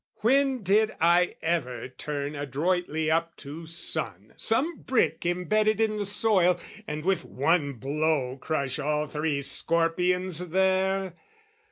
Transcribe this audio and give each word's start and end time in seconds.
"When 0.21 0.63
did 0.63 0.95
I 0.99 1.35
ever 1.43 1.87
turn 1.87 2.35
adroitly 2.35 3.11
up 3.11 3.35
"To 3.37 3.67
sun 3.67 4.33
some 4.35 4.79
brick 4.81 5.27
embedded 5.27 5.79
in 5.79 5.97
the 5.97 6.07
soil, 6.07 6.59
"And 6.87 7.05
with 7.05 7.23
one 7.23 7.73
blow 7.73 8.37
crush 8.37 8.79
all 8.79 9.05
three 9.05 9.43
scorpions 9.43 10.49
there? 10.49 11.13